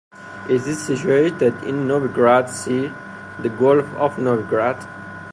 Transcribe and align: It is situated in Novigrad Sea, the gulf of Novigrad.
It 0.49 0.65
is 0.65 0.81
situated 0.83 1.53
in 1.63 1.85
Novigrad 1.87 2.49
Sea, 2.49 2.91
the 3.43 3.49
gulf 3.49 3.85
of 3.97 4.15
Novigrad. 4.15 4.81